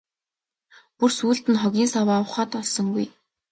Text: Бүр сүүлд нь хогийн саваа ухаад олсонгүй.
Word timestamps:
Бүр 0.97 1.11
сүүлд 1.17 1.45
нь 1.51 1.59
хогийн 1.61 1.89
саваа 1.93 2.19
ухаад 2.25 2.51
олсонгүй. 2.61 3.05